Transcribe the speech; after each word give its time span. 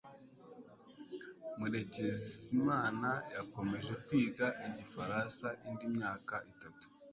Murekezimana 1.57 3.09
yakomeje 3.35 3.93
kwiga 4.05 4.47
igifaransa 4.67 5.47
indi 5.67 5.85
myaka 5.95 6.35
itatu. 6.51 6.85